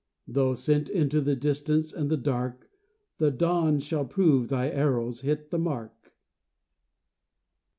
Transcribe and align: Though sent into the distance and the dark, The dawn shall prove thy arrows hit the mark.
Though 0.27 0.55
sent 0.55 0.89
into 0.89 1.21
the 1.21 1.35
distance 1.35 1.93
and 1.93 2.09
the 2.09 2.17
dark, 2.17 2.67
The 3.19 3.29
dawn 3.29 3.79
shall 3.81 4.03
prove 4.05 4.47
thy 4.49 4.67
arrows 4.71 5.21
hit 5.21 5.51
the 5.51 5.59
mark. 5.59 6.15